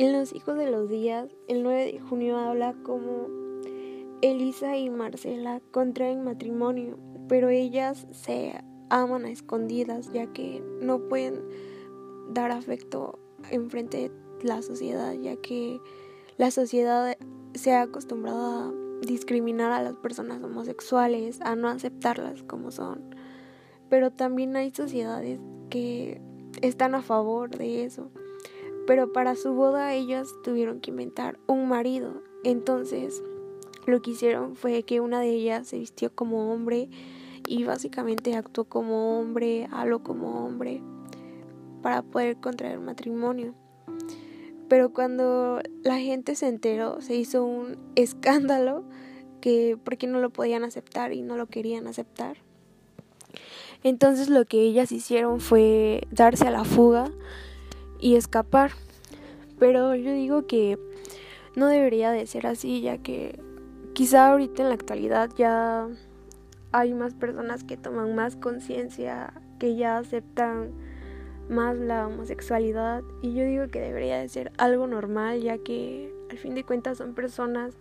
En 0.00 0.14
Los 0.14 0.34
Hijos 0.34 0.56
de 0.56 0.70
los 0.70 0.88
Días, 0.88 1.28
el 1.46 1.62
9 1.62 1.92
de 1.92 2.00
junio 2.00 2.38
habla 2.38 2.74
como 2.84 3.26
Elisa 4.22 4.78
y 4.78 4.88
Marcela 4.88 5.60
contraen 5.72 6.24
matrimonio, 6.24 6.98
pero 7.28 7.50
ellas 7.50 8.06
se 8.10 8.64
aman 8.88 9.26
a 9.26 9.30
escondidas 9.30 10.10
ya 10.10 10.26
que 10.32 10.64
no 10.80 11.06
pueden 11.06 11.42
dar 12.30 12.50
afecto 12.50 13.18
enfrente 13.50 14.08
de 14.08 14.12
la 14.42 14.62
sociedad, 14.62 15.12
ya 15.12 15.36
que 15.36 15.78
la 16.38 16.50
sociedad 16.50 17.18
se 17.52 17.74
ha 17.74 17.82
acostumbrado 17.82 18.40
a 18.40 18.72
discriminar 19.06 19.70
a 19.70 19.82
las 19.82 19.96
personas 19.96 20.42
homosexuales, 20.42 21.42
a 21.42 21.56
no 21.56 21.68
aceptarlas 21.68 22.42
como 22.44 22.70
son. 22.70 23.14
Pero 23.90 24.10
también 24.10 24.56
hay 24.56 24.70
sociedades 24.70 25.40
que 25.68 26.22
están 26.62 26.94
a 26.94 27.02
favor 27.02 27.50
de 27.50 27.84
eso. 27.84 28.10
Pero 28.90 29.12
para 29.12 29.36
su 29.36 29.52
boda 29.52 29.94
ellas 29.94 30.34
tuvieron 30.42 30.80
que 30.80 30.90
inventar 30.90 31.38
un 31.46 31.68
marido. 31.68 32.24
Entonces 32.42 33.22
lo 33.86 34.02
que 34.02 34.10
hicieron 34.10 34.56
fue 34.56 34.82
que 34.82 34.98
una 34.98 35.20
de 35.20 35.30
ellas 35.30 35.68
se 35.68 35.78
vistió 35.78 36.12
como 36.12 36.52
hombre 36.52 36.88
y 37.46 37.62
básicamente 37.62 38.34
actuó 38.34 38.64
como 38.64 39.20
hombre, 39.20 39.68
habló 39.70 40.02
como 40.02 40.44
hombre 40.44 40.82
para 41.82 42.02
poder 42.02 42.38
contraer 42.38 42.80
matrimonio. 42.80 43.54
Pero 44.68 44.92
cuando 44.92 45.60
la 45.84 46.00
gente 46.00 46.34
se 46.34 46.48
enteró, 46.48 47.00
se 47.00 47.14
hizo 47.14 47.44
un 47.44 47.78
escándalo 47.94 48.82
que 49.40 49.78
porque 49.84 50.08
no 50.08 50.18
lo 50.18 50.30
podían 50.30 50.64
aceptar 50.64 51.12
y 51.12 51.22
no 51.22 51.36
lo 51.36 51.46
querían 51.46 51.86
aceptar. 51.86 52.38
Entonces 53.84 54.28
lo 54.28 54.44
que 54.46 54.62
ellas 54.62 54.90
hicieron 54.90 55.38
fue 55.38 56.08
darse 56.10 56.48
a 56.48 56.50
la 56.50 56.64
fuga 56.64 57.08
y 58.00 58.16
escapar. 58.16 58.72
Pero 59.60 59.94
yo 59.94 60.12
digo 60.12 60.46
que 60.46 60.78
no 61.54 61.68
debería 61.68 62.10
de 62.10 62.26
ser 62.26 62.48
así, 62.48 62.80
ya 62.80 62.98
que 62.98 63.38
quizá 63.92 64.32
ahorita 64.32 64.62
en 64.62 64.68
la 64.68 64.74
actualidad 64.74 65.30
ya 65.36 65.86
hay 66.72 66.94
más 66.94 67.14
personas 67.14 67.62
que 67.62 67.76
toman 67.76 68.14
más 68.14 68.36
conciencia, 68.36 69.32
que 69.58 69.76
ya 69.76 69.98
aceptan 69.98 70.72
más 71.48 71.76
la 71.76 72.06
homosexualidad 72.06 73.02
y 73.22 73.34
yo 73.34 73.44
digo 73.44 73.68
que 73.68 73.80
debería 73.80 74.18
de 74.18 74.28
ser 74.28 74.52
algo 74.56 74.86
normal 74.86 75.42
ya 75.42 75.58
que 75.58 76.14
al 76.30 76.38
fin 76.38 76.54
de 76.54 76.64
cuentas 76.64 76.98
son 76.98 77.14
personas 77.14 77.74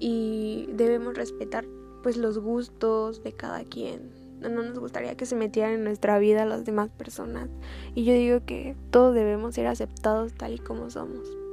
y 0.00 0.68
debemos 0.72 1.16
respetar 1.16 1.64
pues 2.02 2.16
los 2.16 2.38
gustos 2.38 3.22
de 3.22 3.32
cada 3.32 3.64
quien. 3.64 4.27
No 4.40 4.62
nos 4.62 4.78
gustaría 4.78 5.16
que 5.16 5.26
se 5.26 5.34
metieran 5.34 5.72
en 5.72 5.84
nuestra 5.84 6.18
vida 6.18 6.44
las 6.44 6.64
demás 6.64 6.90
personas 6.90 7.48
y 7.94 8.04
yo 8.04 8.12
digo 8.12 8.40
que 8.44 8.76
todos 8.90 9.14
debemos 9.14 9.54
ser 9.54 9.66
aceptados 9.66 10.32
tal 10.34 10.54
y 10.54 10.58
como 10.58 10.90
somos. 10.90 11.47